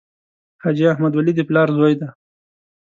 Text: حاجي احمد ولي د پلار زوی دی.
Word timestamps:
حاجي 0.63 0.85
احمد 0.93 1.11
ولي 1.15 1.33
د 1.35 1.41
پلار 1.49 1.67
زوی 1.77 1.93
دی. 1.99 2.07